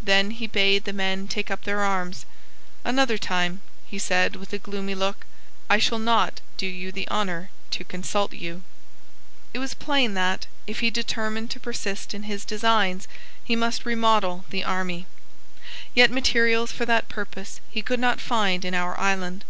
Then 0.00 0.30
he 0.30 0.46
bade 0.46 0.84
the 0.84 0.94
men 0.94 1.28
take 1.28 1.50
up 1.50 1.64
their 1.64 1.80
arms. 1.80 2.24
"Another 2.86 3.18
time," 3.18 3.60
he 3.84 3.98
said, 3.98 4.34
with 4.34 4.50
a 4.54 4.58
gloomy 4.58 4.94
look, 4.94 5.26
"I 5.68 5.76
shall 5.78 5.98
not 5.98 6.40
do 6.56 6.64
you 6.66 6.90
the 6.90 7.06
honour 7.10 7.50
to 7.72 7.84
consult 7.84 8.32
you." 8.32 8.62
It 9.52 9.58
was 9.58 9.74
plain 9.74 10.14
that, 10.14 10.46
if 10.66 10.80
he 10.80 10.88
determined 10.88 11.50
to 11.50 11.60
persist 11.60 12.14
in 12.14 12.22
his 12.22 12.46
designs, 12.46 13.08
he 13.44 13.54
must 13.56 13.84
remodel 13.84 14.46
his 14.50 14.64
army. 14.64 15.06
Yet 15.92 16.10
materials 16.10 16.72
for 16.72 16.86
that 16.86 17.10
purpose 17.10 17.60
he 17.68 17.82
could 17.82 18.00
not 18.00 18.22
find 18.22 18.64
in 18.64 18.72
our 18.72 18.98
island. 18.98 19.44